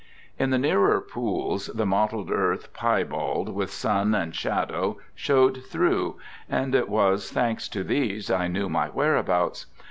In 0.39 0.49
the 0.49 0.57
nearer 0.57 0.99
pools, 0.99 1.67
the 1.67 1.85
mottled 1.85 2.31
earth, 2.31 2.73
pie 2.73 3.03
bald 3.03 3.49
with 3.53 3.69
sun 3.69 4.15
and 4.15 4.33
shadow, 4.33 4.97
showed 5.13 5.61
through; 5.63 6.17
and 6.49 6.73
it 6.73 6.89
was 6.89 7.31
thanks 7.31 7.69
to 7.69 7.83
these 7.83 8.31
I 8.31 8.47
knew 8.47 8.67
my 8.67 8.87
whereabouts. 8.87 9.67